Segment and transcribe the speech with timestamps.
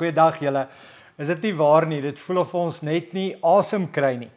[0.00, 0.64] Goeiedag julle.
[1.20, 2.00] Is dit nie waar nie?
[2.00, 4.30] Dit voel of ons net nie asem kry nie.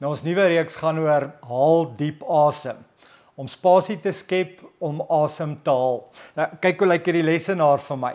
[0.00, 2.78] Nou ons nuwe reeks gaan oor haal diep asem.
[3.40, 6.04] Om spasie te skep om asem te haal.
[6.38, 8.12] Nou kyk hoe lyk hierdie lesenaar vir my.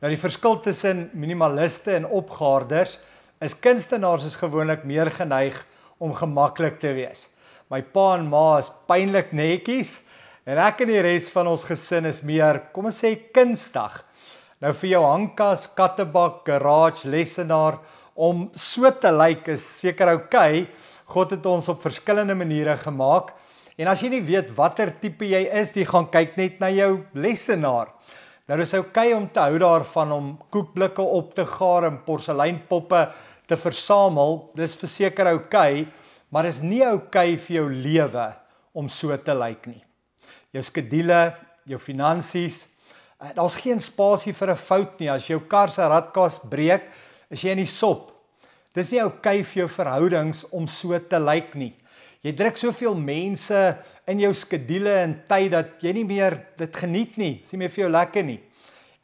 [0.00, 2.96] Nou die verskil tussen minimaliste en opgaarders
[3.44, 5.58] is kunstenaars is gewoonlik meer geneig
[6.00, 7.28] om gemaklik te wees.
[7.68, 9.98] My pa en ma is pynlik netjies
[10.48, 14.00] en ek en die res van ons gesin is meer, kom ons sê kunstig.
[14.60, 17.78] Nou vir jou hangkas, kattebak, garage, lesenaar
[18.12, 20.66] om so te lyk is seker oukei.
[21.08, 23.32] God het ons op verskillende maniere gemaak.
[23.80, 26.90] En as jy nie weet watter tipe jy is, jy gaan kyk net na jou
[27.16, 27.88] lesenaar.
[28.44, 33.04] Nou dis oukei om te hou daarvan om koekblikke op te gaar en porseleinpoppe
[33.48, 34.42] te versamel.
[34.60, 35.86] Dis verseker oukei,
[36.28, 38.26] maar is nie oukei vir jou lewe
[38.76, 39.80] om so te lyk nie.
[40.52, 42.66] Jou skedules, jou finansies,
[43.34, 45.10] daar's geen spasie vir 'n fout nie.
[45.10, 46.82] As jou kar se radkas breek,
[47.30, 48.12] is jy in die sop.
[48.74, 51.74] Dis nie oukei okay vir jou verhoudings om so te lyk nie.
[52.22, 57.16] Jy druk soveel mense in jou skedules en tyd dat jy nie meer dit geniet
[57.16, 57.40] nie.
[57.40, 58.40] Dis nie meer vir jou lekker nie.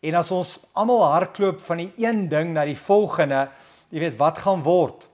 [0.03, 3.48] En as ons almal hardloop van die een ding na die volgende,
[3.91, 5.06] jy weet wat gaan word.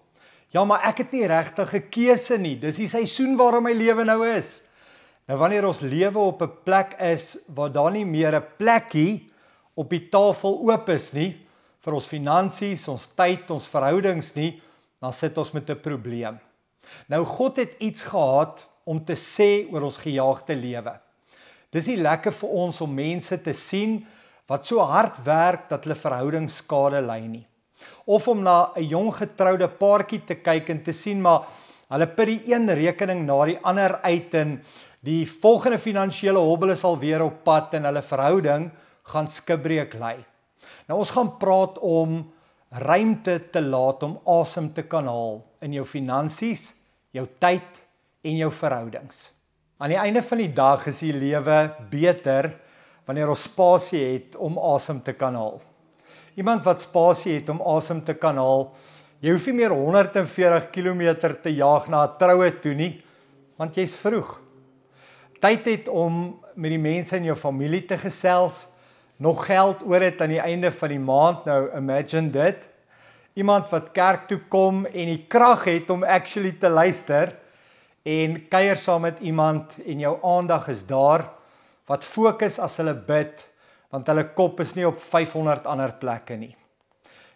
[0.52, 2.56] Ja, maar ek het nie regtig 'n keuse nie.
[2.56, 4.62] Dis die seisoen waarom my lewe nou is.
[5.30, 9.30] Nou wanneer ons lewe op 'n plek is waar daar nie meer 'n plekkie
[9.74, 11.36] op die tafel oop is nie
[11.80, 14.62] vir ons finansies, ons tyd, ons verhoudings nie,
[15.00, 16.38] dan sit ons met 'n probleem.
[17.08, 20.98] Nou God het iets gehad om te sê oor ons gejaagde lewe.
[21.70, 24.06] Dis nie lekker vir ons om mense te sien
[24.46, 27.46] wat so hard werk dat hulle verhoudings skade ly nie.
[28.06, 31.46] Of om na 'n jong getroude paartjie te kyk en te sien maar
[31.88, 34.62] hulle put die een rekening na die ander uit en
[35.02, 38.68] Die volgende finansiële hobbel is al weer op pad en hulle verhouding
[39.10, 40.14] gaan skibreek lê.
[40.86, 42.20] Nou ons gaan praat om
[42.70, 46.68] ruimte te laat om asem te kan haal in jou finansies,
[47.10, 47.80] jou tyd
[48.22, 49.32] en jou verhoudings.
[49.82, 51.58] Aan die einde van die dag is die lewe
[51.90, 52.52] beter
[53.02, 55.58] wanneer ons spasie het om asem te kan haal.
[56.38, 58.68] Iemand wat spasie het om asem te kan haal,
[59.18, 61.02] jy hoef nie meer 140 km
[61.42, 63.02] te jaag na 'n troue toe nie,
[63.58, 64.38] want jy's vroeg
[65.42, 68.66] tyd het om met die mense in jou familie te gesels,
[69.22, 71.44] nog geld oor het aan die einde van die maand.
[71.46, 72.68] Nou imagine dit.
[73.38, 77.36] Iemand wat kerk toe kom en die krag het om actually te luister
[78.02, 81.28] en kuier saam met iemand en jou aandag is daar
[81.88, 83.46] wat fokus as hulle bid
[83.92, 86.54] want hulle kop is nie op 500 ander plekke nie.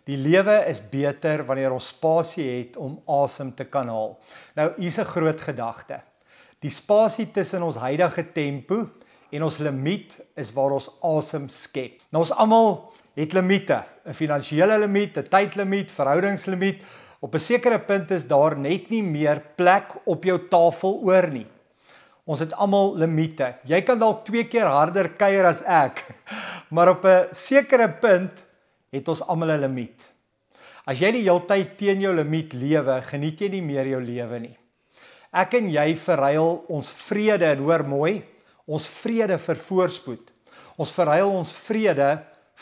[0.07, 4.19] Die lewe is beter wanneer ons spasie het om asem te kan haal.
[4.55, 6.01] Nou hier's 'n groot gedagte.
[6.65, 8.87] Die spasie tussen ons huidige tempo
[9.31, 12.01] en ons limiet is waar ons asem skep.
[12.11, 12.79] Nou ons almal
[13.17, 16.81] het limite, 'n finansiële limiet, 'n tydlimiet, verhoudingslimiet.
[17.21, 21.47] Op 'n sekere punt is daar net nie meer plek op jou tafel oor nie.
[22.25, 23.55] Ons het almal limite.
[23.65, 26.05] Jy kan dalk twee keer harder kuier as ek,
[26.75, 28.45] maar op 'n sekere punt
[28.91, 30.01] het ons almal 'n limiet.
[30.87, 34.39] As jy die hele tyd teen jou limiet lewe, geniet jy nie meer jou lewe
[34.39, 34.57] nie.
[35.35, 38.15] Ek en jy verruil ons vrede en hoor mooi,
[38.67, 40.33] ons vrede vir voorspoed.
[40.77, 42.11] Ons verruil ons vrede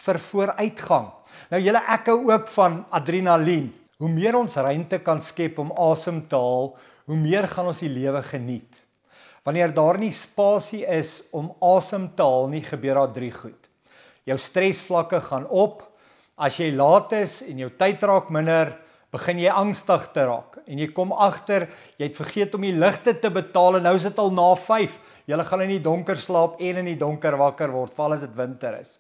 [0.05, 1.11] vir vooruitgang.
[1.51, 3.73] Nou julle ek hou ook van adrenalien.
[4.03, 6.73] Hoe meer ons ruimte kan skep om asem te haal,
[7.07, 8.71] hoe meer gaan ons die lewe geniet.
[9.45, 13.69] Wanneer daar nie spasie is om asem te haal nie, gebeur daar drie goed.
[14.25, 15.83] Jou stresvlakke gaan op.
[16.35, 18.73] As jy laat is en jou tyd raak minder,
[19.15, 21.69] begin jy angstig te raak en jy kom agter
[22.01, 24.99] jy het vergeet om die ligte te betaal en nou is dit al na 5.
[25.31, 28.35] Jy gaan in die donker slaap en in die donker wakker word, veral as dit
[28.37, 28.99] winter is.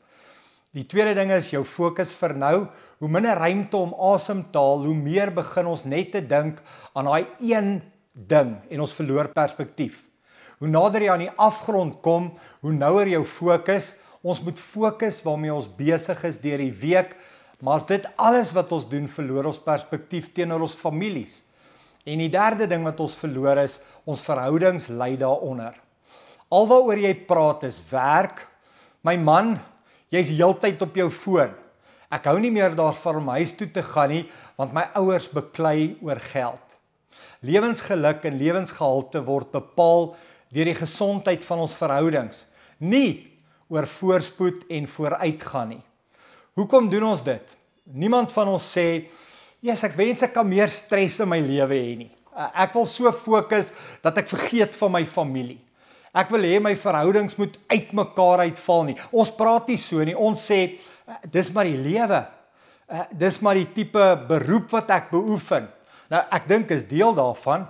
[0.74, 2.54] Die tweede ding is jou fokus vir nou.
[3.02, 6.62] Hoe minder ruimte om asem te haal, hoe meer begin ons net te dink
[6.94, 7.76] aan daai een
[8.14, 10.00] ding en ons verloor perspektief.
[10.62, 12.32] Hoe nader jy aan die afgrond kom,
[12.62, 13.92] hoe nouer jou fokus.
[14.24, 17.12] Ons moet fokus waarmee ons besig is deur die week,
[17.64, 21.40] maar as dit alles wat ons doen verloor ons perspektief teenoor ons families.
[22.04, 25.72] En die derde ding wat ons verloor is, ons verhoudings lei daaronder.
[26.52, 28.42] Alwaaroor jy praat is werk.
[29.00, 29.54] My man,
[30.12, 31.54] jy's heeltyd op jou foon.
[32.12, 34.26] Ek hou nie meer daarvan om huis toe te gaan nie,
[34.60, 36.76] want my ouers beklei oor geld.
[37.44, 40.12] Lewensgeluk en lewensgehalte word bepaal
[40.54, 42.44] deur die gesondheid van ons verhoudings,
[42.78, 43.24] nie
[43.72, 45.82] oor voorspoed en vooruitgaan nie.
[46.54, 47.54] Hoekom doen ons dit?
[47.84, 49.04] Niemand van ons sê,
[49.60, 52.10] "Jesus, ek wens ek kan meer stres in my lewe hê nie.
[52.54, 53.72] Ek wil so fokus
[54.02, 55.58] dat ek vergeet van my familie.
[56.14, 58.96] Ek wil hê my verhoudings moet uitmekaar uitval nie.
[59.12, 60.14] Ons praat nie so nie.
[60.14, 60.78] Ons sê
[61.30, 62.26] dis maar die lewe.
[63.12, 65.68] Dis maar die tipe beroep wat ek beoefen.
[66.10, 67.66] Nou ek dink is deel daarvan.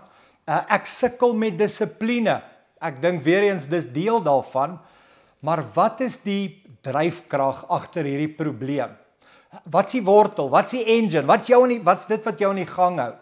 [0.46, 2.42] Ek sukkel met dissipline.
[2.80, 4.78] Ek dink weer eens dis deel daarvan.
[5.44, 8.94] Maar wat is die dryfkrag agter hierdie probleem?
[9.70, 10.50] Wat's die wortel?
[10.50, 11.26] Wat's die engine?
[11.28, 13.12] Wat jou in die wat's dit wat jou in die gang hou?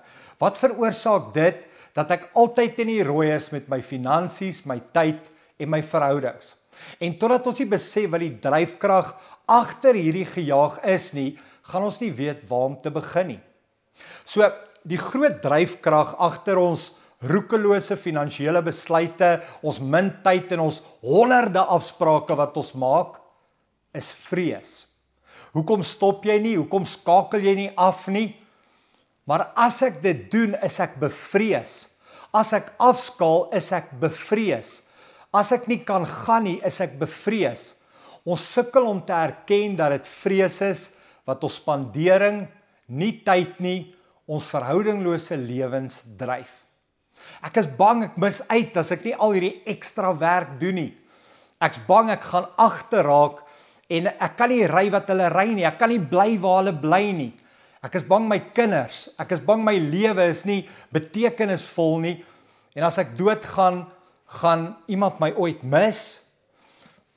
[0.42, 1.60] Wat veroorsaak dit
[1.96, 5.28] dat ek altyd in die rooi is met my finansies, my tyd
[5.60, 6.56] en my verhoudings?
[6.98, 9.12] En totdat ons nie besef wat die dryfkrag
[9.50, 11.30] agter hierdie gejaag is nie,
[11.68, 13.40] gaan ons nie weet waar om te begin nie.
[14.24, 14.48] So
[14.88, 16.90] die groot dryfkrag agter ons
[17.22, 23.20] roekelose finansiële besluite, ons min tyd en ons honderde afsprake wat ons maak,
[23.96, 24.86] is vrees.
[25.52, 26.54] Hoekom stop jy nie?
[26.56, 28.30] Hoekom skakel jy nie af nie?
[29.28, 31.76] Maar as ek dit doen, is ek bevrees.
[32.34, 34.80] As ek afskaal, is ek bevrees.
[35.32, 37.72] As ek nie kan gaan nie, is ek bevrees.
[38.24, 40.88] Ons sukkel om te erken dat dit vrees is
[41.28, 42.44] wat ons spandering,
[42.90, 43.92] nie tyd nie,
[44.26, 46.62] ons verhoudinglose lewens dryf.
[47.44, 50.90] Ek is bang ek mis uit as ek nie al hierdie ekstra werk doen nie.
[51.62, 53.44] Ek's bang ek gaan agterraak
[53.92, 55.66] en ek kan nie ry wat hulle ry nie.
[55.68, 57.32] Ek kan nie bly waar hulle bly nie.
[57.82, 60.60] Ek is bang my kinders, ek is bang my lewe is nie
[60.94, 62.16] betekenisvol nie.
[62.78, 63.82] En as ek doodgaan,
[64.38, 66.22] gaan iemand my ooit mis.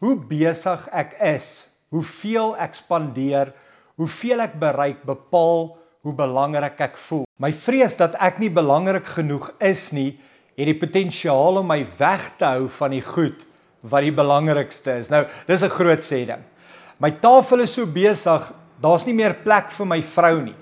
[0.04, 3.54] Hoe besig ek is, hoeveel ek spandeer,
[3.96, 5.70] hoeveel ek bereik bepaal
[6.06, 7.24] hoe belangrik ek voel.
[7.42, 10.12] My vrees dat ek nie belangrik genoeg is nie,
[10.56, 13.42] het die potensiaal om my weg te hou van die goed
[13.86, 15.10] wat die belangrikste is.
[15.14, 16.44] Nou, dis 'n groot sê ding.
[17.00, 18.52] My tafel is so besig,
[18.82, 20.56] daar's nie meer plek vir my vrou nie,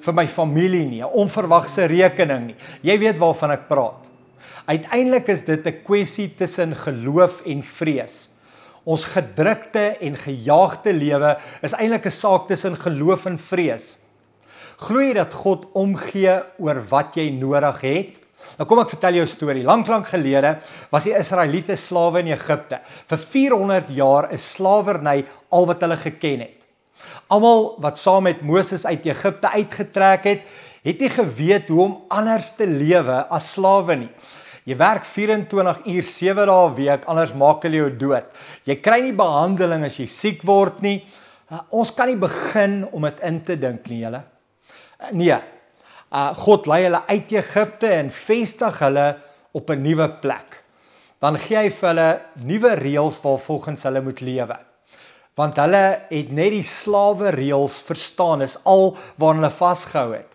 [0.00, 2.56] vir my familie nie, 'n onverwagse rekening nie.
[2.82, 4.06] Jy weet waarvan ek praat.
[4.66, 8.30] Uiteindelik is dit 'n kwessie tussen geloof en vrees.
[8.84, 13.98] Ons gedrukte en gejaagde lewe is eintlik 'n saak tussen geloof en vrees.
[14.78, 18.19] Glo jy dat God omgee oor wat jy nodig het?
[18.58, 19.64] Nou kom ek vertel jou 'n storie.
[19.64, 20.58] Lank lank gelede
[20.90, 22.80] was die Israeliete slawe in Egipte.
[23.06, 26.60] Vir 400 jaar is slawerny al wat hulle geken het.
[27.28, 30.42] Almal wat saam met Moses uit Egipte uitgetrek het,
[30.82, 34.10] het nie geweet hoe om anders te lewe as slawe nie.
[34.64, 38.24] Jy werk 24 uur 7 dae 'n week, anders maak hulle jou dood.
[38.64, 41.04] Jy kry nie behandeling as jy siek word nie.
[41.70, 44.22] Ons kan nie begin om dit in te dink nie, julle.
[45.12, 45.59] Nee.
[46.10, 49.16] Uh God lei hulle uit Egipte en vestig hulle
[49.54, 50.62] op 'n nuwe plek.
[51.20, 54.56] Dan gee hy vir hulle nuwe reëls waarvolgens hulle moet lewe.
[55.36, 60.26] Want hulle het net die slawe reëls verstaan, is al waaraan hulle vasgehou het.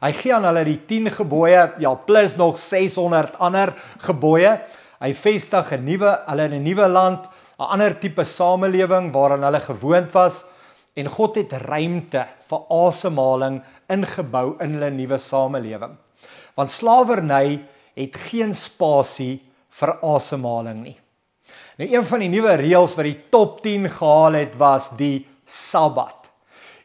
[0.00, 4.60] Hy gee aan hulle die 10 gebooie, ja, plus nog 600 ander gebooie.
[5.00, 7.26] Hy vestig 'n nuwe hulle in 'n nuwe land,
[7.58, 10.44] 'n ander tipe samelewing waaraan hulle gewoond was
[10.96, 13.60] en God het ruimte vir asemhaling
[13.92, 15.96] ingebou in hulle nuwe samelewing.
[16.56, 17.60] Want slawerny
[17.96, 19.40] het geen spasie
[19.76, 20.96] vir asemhaling nie.
[21.76, 26.30] Nou een van die nuwe reëls wat die top 10 gehaal het was die Sabbat.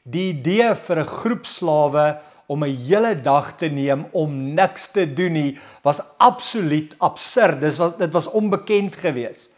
[0.04, 5.06] Die idee vir 'n groep slawe om 'n hele dag te neem om niks te
[5.14, 7.62] doen nie was absoluut absurd.
[7.62, 9.52] Dis was dit was onbekend geweest.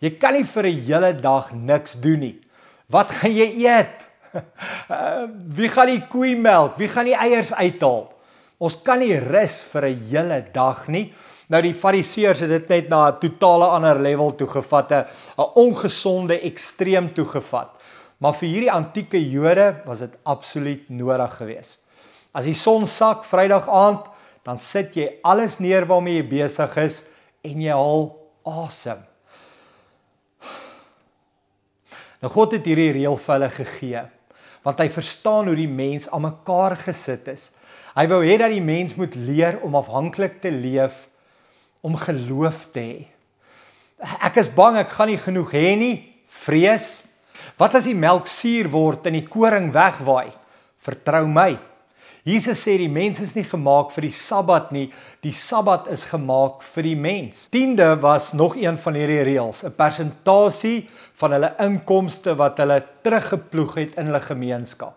[0.00, 2.47] Jy kan nie vir 'n hele dag niks doen nie.
[2.88, 4.06] Wat gaan jy eet?
[4.32, 5.26] Uh,
[5.58, 6.78] wie gaan die koei melk?
[6.80, 8.06] Wie gaan die eiers uithaal?
[8.58, 11.12] Ons kan nie rus vir 'n hele dag nie.
[11.48, 15.04] Nou die fariseërs het dit net na 'n totale ander level toe gevat, 'n
[15.54, 17.68] ongesonde ekstreem toe gevat.
[18.18, 21.84] Maar vir hierdie antieke Jode was dit absoluut nodig geweest.
[22.32, 24.06] As die son sak Vrydag aand,
[24.44, 27.04] dan sit jy alles neer waarmee jy besig is
[27.44, 28.98] en jy haal asem.
[32.22, 34.06] Nou God het hierdie reël vir hulle gegee
[34.66, 37.44] want hy verstaan hoe die mens aan mekaar gesit is.
[37.94, 41.06] Hy wou hê dat die mens moet leer om afhanklik te leef
[41.80, 42.98] om geloof te hê.
[44.26, 45.94] Ek is bang ek gaan nie genoeg hê nie,
[46.28, 47.06] vrees.
[47.58, 50.34] Wat as die melk suur word en die koring wegwaai?
[50.84, 51.54] Vertrou my.
[52.28, 54.88] Jesus sê die mens is nie gemaak vir die Sabbat nie,
[55.24, 57.46] die Sabbat is gemaak vir die mens.
[57.54, 60.88] Tiende was nog een van hierdie reëls, 'n persentasie
[61.20, 64.94] van hulle inkomste wat hulle teruggeploeg het in hulle gemeenskap.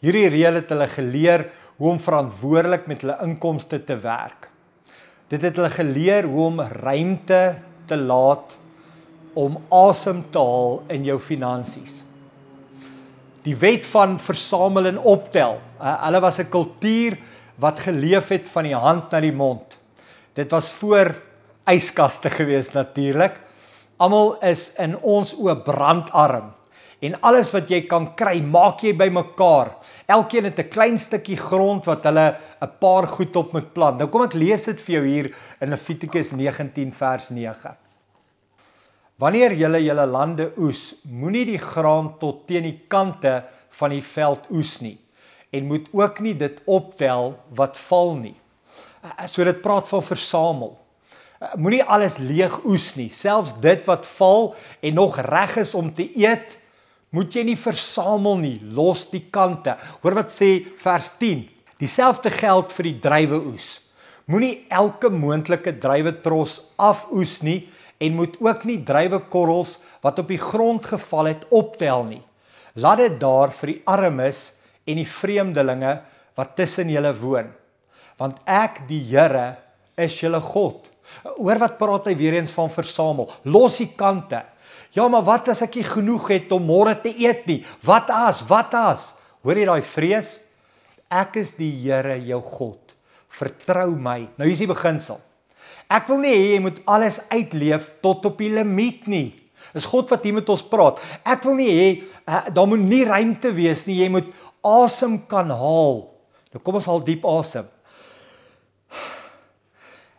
[0.00, 4.48] Hierdie reël het hulle geleer hoe om verantwoordelik met hulle inkomste te werk.
[5.28, 7.56] Dit het hulle geleer hoe om ruimte
[7.86, 8.56] te laat
[9.34, 12.04] om asem te haal in jou finansies.
[13.44, 15.58] Die wet van versamel en optel.
[15.76, 17.18] Uh, hulle was 'n kultuur
[17.60, 19.76] wat geleef het van die hand na die mond.
[20.32, 21.14] Dit was voor
[21.66, 23.36] yskaste gewees natuurlik.
[23.96, 26.52] Almal is in ons oë brandarm
[27.04, 29.74] en alles wat jy kan kry, maak jy bymekaar.
[30.08, 33.98] Elkeen het 'n klein stukkie grond wat hulle 'n paar goed op moet plant.
[33.98, 37.83] Nou kom ek lees dit vir jou hier in Levitikus 19 vers 9.
[39.22, 43.44] Wanneer julle julle lande oes, moenie die graan tot teen die kante
[43.78, 44.98] van die veld oes nie
[45.54, 48.34] en moet ook nie dit optel wat val nie.
[49.30, 50.72] So dit praat van versamel.
[51.60, 56.08] Moenie alles leeg oes nie, selfs dit wat val en nog reg is om te
[56.18, 56.56] eet,
[57.14, 59.76] moet jy nie versamel nie, los die kante.
[60.02, 61.44] Hoor wat sê vers 10.
[61.78, 63.68] Dieselfde geld vir die druiweoes.
[64.26, 67.60] Moenie elke moontlike druiwetros afoes nie
[67.98, 72.22] en moet ook nie druiwekorrels wat op die grond geval het optel nie.
[72.74, 74.40] Laat dit daar vir die armes
[74.84, 75.98] en die vreemdelinge
[76.34, 77.52] wat tussen julle woon.
[78.18, 79.54] Want ek die Here
[80.00, 80.90] is julle God.
[81.38, 83.30] Hoor wat praat hy weer eens van versamel.
[83.46, 84.42] Los die kante.
[84.94, 87.60] Ja, maar wat as ek nie genoeg het om môre te eet nie?
[87.86, 88.44] Wat as?
[88.46, 89.12] Wat as?
[89.44, 90.36] Hoor jy daai vrees?
[91.10, 92.94] Ek is die Here jou God.
[93.34, 94.20] Vertrou my.
[94.38, 95.18] Nou hier is die beginsel.
[95.90, 99.28] Ek wil nie hê jy moet alles uitleef tot op die limiet nie.
[99.74, 101.00] Dis God wat hier met ons praat.
[101.26, 101.86] Ek wil nie hê
[102.24, 104.00] uh, daar moet nie ruimte wees nie.
[104.02, 104.32] Jy moet
[104.64, 106.04] asem kan haal.
[106.54, 107.66] Nou kom ons haal diep asem.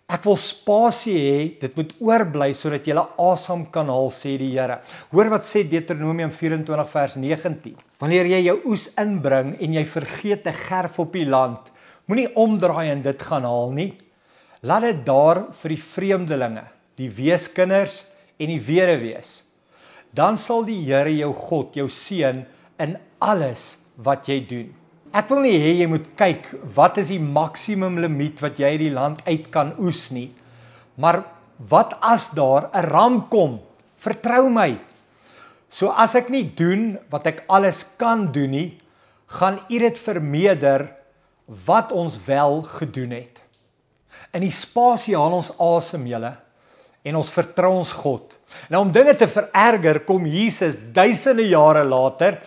[0.05, 2.93] Ek wil spasie hê, dit moet oorbly sodat jy
[3.25, 4.77] asem kan haal sê die Here.
[5.10, 7.74] Hoor wat sê Deuteronomium 24 vers 19.
[8.03, 11.72] Wanneer jy jou oes inbring en jy vergeet 'n gerf op die land,
[12.05, 13.98] moenie omdraai en dit gaan haal nie.
[14.65, 16.63] Laat dit daar vir die vreemdelinge,
[16.98, 18.00] die weeskinders
[18.41, 19.43] en die weduwees.
[20.15, 22.41] Dan sal die Here jou God jou seën
[22.81, 24.72] in alles wat jy doen.
[25.15, 28.81] Ek wil nie hê jy moet kyk wat is die maksimum limiet wat jy uit
[28.88, 30.31] die land uit kan oes nie.
[31.00, 31.22] Maar
[31.72, 33.62] wat as daar 'n ramp kom?
[34.00, 34.77] Vertrou my.
[35.69, 38.81] So as ek nie doen wat ek alles kan doen nie,
[39.27, 40.89] gaan U dit vermeerder
[41.48, 43.44] wat ons wel gedoen het.
[44.36, 46.34] In die spasie haal ons asem julle
[47.06, 48.34] en ons vertrou ons God.
[48.74, 52.42] Nou om dinge te vererger kom Jesus duisende jare later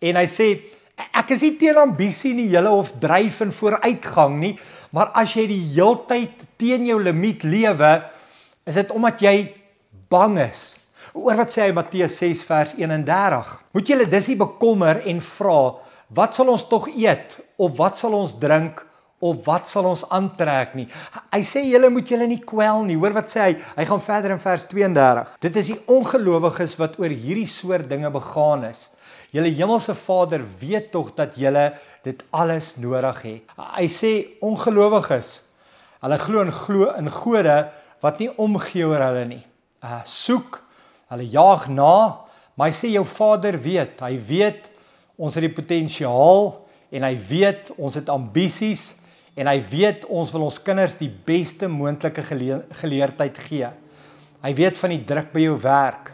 [0.00, 0.48] en hy sê
[0.96, 4.54] Ek is nie teen ambisie nie, julle of dryf en vooruitgang nie,
[4.96, 7.90] maar as jy die heeltyd teen jou limiet lewe,
[8.64, 9.34] is dit omdat jy
[10.08, 10.70] bang is.
[11.12, 13.52] Oor wat sê hy Matteus 6 vers 31?
[13.76, 15.60] Moet julle dis nie bekommer en vra
[16.16, 18.80] wat sal ons tog eet of wat sal ons drink
[19.24, 20.86] of wat sal ons aantrek nie.
[21.32, 22.98] Hy sê julle moet julle nie kwel nie.
[23.00, 23.54] Hoor wat sê hy?
[23.78, 25.32] Hy gaan verder in vers 32.
[25.46, 28.90] Dit is die ongelowiges wat oor hierdie soort dinge begaan is.
[29.34, 31.70] Julle hemelse Vader weet tog dat julle
[32.04, 33.56] dit alles nodig het.
[33.56, 34.12] Hy sê
[34.44, 35.40] ongelowiges.
[36.04, 37.56] Hulle glo in glo in gode
[38.04, 39.42] wat nie omgee oor hulle nie.
[39.80, 40.60] Uh soek,
[41.12, 41.96] hulle jaag na,
[42.56, 43.98] maar hy sê jou Vader weet.
[44.04, 44.68] Hy weet
[45.16, 46.52] ons het die potensiaal
[46.92, 48.92] en hy weet ons het ambisies
[49.36, 53.68] en hy weet ons wil ons kinders die beste moontlike geleerdheid gee.
[54.40, 56.12] Hy weet van die druk by jou werk.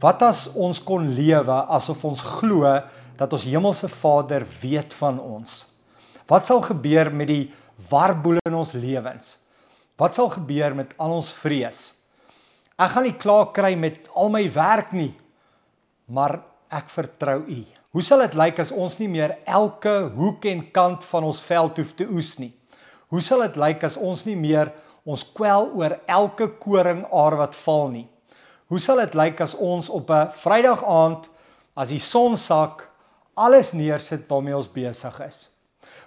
[0.00, 2.66] Wat as ons kon lewe asof ons glo
[3.20, 5.62] dat ons hemelse Vader weet van ons.
[6.30, 7.44] Wat sal gebeur met die
[7.90, 9.36] warboel in ons lewens?
[10.00, 11.90] Wat sal gebeur met al ons vrees?
[12.80, 15.12] Ek gaan nie klaar kry met al my werk nie,
[16.08, 16.38] maar
[16.72, 17.60] ek vertrou U.
[17.90, 21.80] Hoe sal dit lyk as ons nie meer elke hoek en kant van ons veld
[21.80, 22.52] hoef te oes nie?
[23.10, 24.70] Hoe sal dit lyk as ons nie meer
[25.08, 28.06] ons kwel oor elke koringaar wat val nie?
[28.70, 31.26] Hoe sal dit lyk as ons op 'n Vrydag aand
[31.76, 32.86] as die son sak
[33.34, 35.48] alles neersit waarmee ons besig is?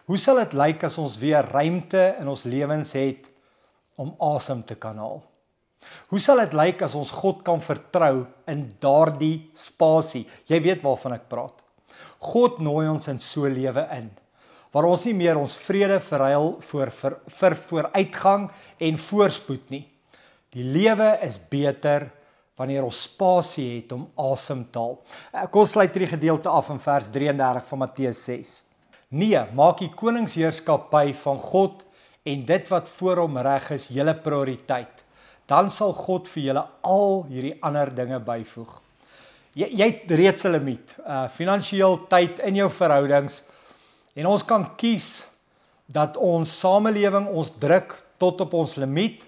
[0.06, 3.34] Hoe sal dit lyk as ons weer ruimte in ons lewens het
[3.96, 5.22] om asem te kan haal.
[6.12, 10.24] Hoe sal dit lyk as ons God kan vertrou in daardie spasie?
[10.48, 11.63] Jy weet waarvan ek praat.
[12.20, 14.12] God nooi ons in so lewe in
[14.74, 18.48] waar ons nie meer ons vrede verruil vir vir, vir vooruitgang
[18.82, 19.84] en voorspoed nie.
[20.54, 22.08] Die lewe is beter
[22.58, 24.98] wanneer ons spasie het om asem te haal.
[25.54, 28.54] Kom ons sluit hierdie gedeelte af in vers 33 van Matteus 6.
[29.14, 31.84] Nee, maak die koningsheerskappy van God
[32.26, 35.04] en dit wat voor hom reg is, julle prioriteit,
[35.50, 38.83] dan sal God vir julle al hierdie ander dinge byvoeg.
[39.54, 43.44] Jy jy het reeds 'n limiet, uh finansiëel tyd in jou verhoudings.
[44.16, 45.26] En ons kan kies
[45.86, 49.24] dat ons samelewing ons druk tot op ons limiet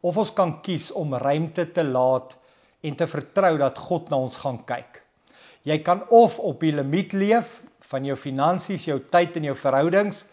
[0.00, 2.36] of ons kan kies om ruimte te laat
[2.80, 5.02] en te vertrou dat God na ons gaan kyk.
[5.62, 10.26] Jy kan of op die limiet leef van jou finansies, jou tyd en jou verhoudings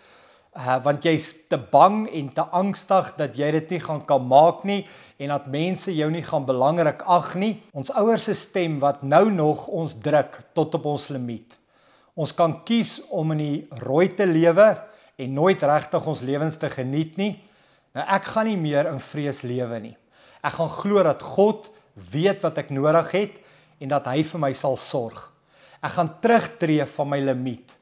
[0.55, 4.63] uh, want jy's te bang en te angstig dat jy dit nie gaan kan maak
[4.67, 4.83] nie
[5.17, 7.58] en dat mense jou nie gaan belangrik ag nie.
[7.74, 11.58] Ons ouers se stem wat nou nog ons druk tot op ons limiet.
[12.13, 14.67] Ons kan kies om in die rooi te lewe
[15.17, 17.36] en nooit regtig ons lewens te geniet nie.
[17.93, 19.96] Nou ek gaan nie meer in vrees lewe nie.
[20.43, 21.70] Ek gaan glo dat God
[22.12, 23.39] weet wat ek nodig het
[23.82, 25.20] en dat hy vir my sal sorg.
[25.84, 27.74] Ek gaan terugtreë van my limiet.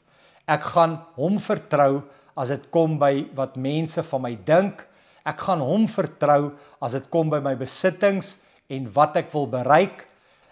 [0.49, 2.01] Ek gaan hom vertrou
[2.35, 4.81] as dit kom by wat mense van my dink.
[5.27, 8.39] Ek gaan hom vertrou as dit kom by my besittings
[8.71, 10.07] en wat ek wil bereik.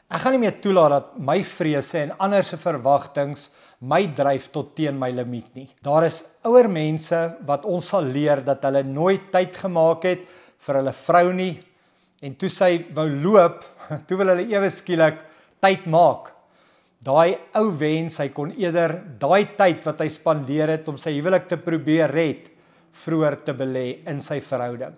[0.09, 3.49] Ek gaan nie meer toelaat dat my vrese en ander se verwagtinge
[3.89, 5.69] my dryf tot teen my limiet nie.
[5.85, 10.25] Daar is ouer mense wat ons sal leer dat hulle nooit tyd gemaak het
[10.65, 11.53] vir hulle vrou nie
[12.19, 13.63] en toe sy wou loop,
[14.07, 15.23] toe wil hulle ewe skielik
[15.63, 16.33] tyd maak
[16.99, 21.47] daai ou wens hy kon eerder daai tyd wat hy spandeer het om sy huwelik
[21.47, 22.49] te probeer red
[22.93, 24.95] vroeër te belê in sy verhouding.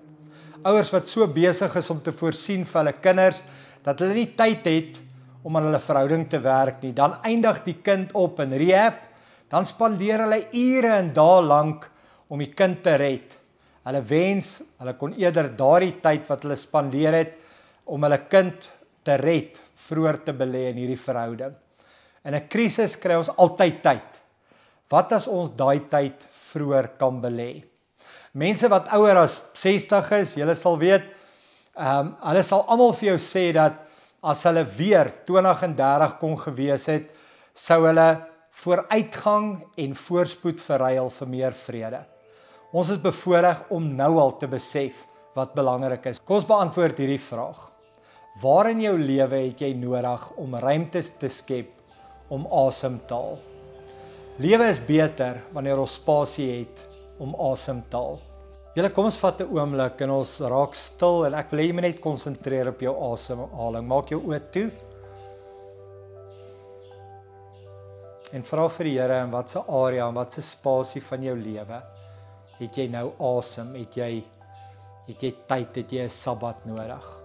[0.62, 3.42] Ouers wat so besig is om te voorsien vir hulle kinders
[3.86, 5.00] dat hulle nie tyd het
[5.44, 9.00] om aan hulle verhouding te werk nie, dan eindig die kind op in rehab,
[9.50, 11.88] dan spandeer hulle ure en dae lank
[12.30, 13.34] om die kind te red.
[13.82, 17.34] Hulle wens hulle kon eerder daardie tyd wat hulle spandeer het
[17.90, 18.70] om hulle kind
[19.04, 21.58] te red vroeër te belê in hierdie verhouding.
[22.24, 24.10] In 'n krisis kry ons altyd tyd.
[24.90, 26.22] Wat as ons daai tyd
[26.54, 27.71] vroeër kan belê?
[28.32, 31.08] Mense wat ouer as 60 is, julle sal weet,
[31.76, 33.80] ehm um, hulle sal almal vir jou sê dat
[34.24, 37.10] as hulle weer 20 en 30 kon gewees het,
[37.56, 38.08] sou hulle
[38.62, 39.48] vooruitgang
[39.80, 42.02] en voorspoed verruil vir meer vrede.
[42.72, 44.96] Ons is bevoorreg om nou al te besef
[45.36, 46.20] wat belangrik is.
[46.20, 47.66] Kom ons beantwoord hierdie vraag.
[48.40, 53.42] Waar in jou lewe het jy nodig om ruimtes te skep om asem te haal.
[54.40, 56.91] Lewe is beter wanneer ons spasie het
[57.22, 58.20] om asem te haal.
[58.76, 61.74] Julle kom ons vat 'n oomblik en ons raak stil en ek wil hê jy
[61.74, 63.88] moet net konsentreer op jou asemhaling.
[63.88, 64.72] Maak jou oë toe.
[68.34, 71.82] En vra vir die Here in watter area en watter spasie van jou lewe
[72.60, 73.76] het jy nou asem?
[73.76, 74.24] Het jy
[75.08, 77.22] het jy tyd, het jy 'n Sabbat nodig?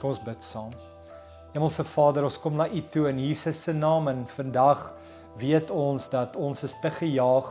[0.00, 0.70] Kom ons bid saam.
[1.54, 4.94] Hemelse Vader, ons kom na U toe in Jesus se naam en vandag
[5.40, 7.48] weet ons dat ons is te gejaag.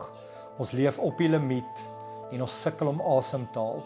[0.58, 1.84] Ons leef op die limiet
[2.32, 3.82] en ons sukkel om asem te haal.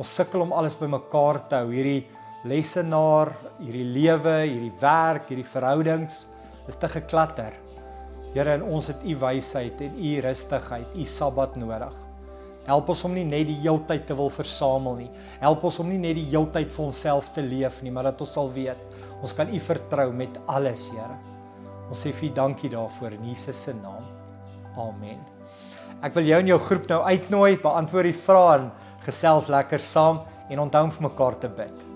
[0.00, 1.70] Ons sukkel om alles bymekaar te hou.
[1.74, 2.06] Hierdie
[2.48, 6.24] lesenaar, hierdie lewe, hierdie werk, hierdie verhoudings
[6.68, 7.56] is te geklatter.
[8.34, 11.96] Here, en ons het U wysheid en U rustigheid, U Sabbat nodig.
[12.68, 15.08] Help ons om nie net die heeltyd te wil versamel nie.
[15.40, 18.36] Help ons om nie net die heeltyd vir onsself te leef nie, maar dat ons
[18.36, 18.86] sal weet
[19.20, 21.29] ons kan U vertrou met alles, Here.
[21.90, 24.06] Ons sê vir dankie daarvoor in Jesus se naam.
[24.78, 25.18] Amen.
[26.00, 28.70] Ek wil jou in jou groep nou uitnooi, beantwoord die vrae en
[29.04, 31.89] gesels lekker saam en onthou om vir mekaar te bid.